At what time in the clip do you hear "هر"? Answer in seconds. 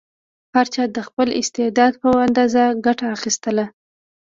0.55-0.65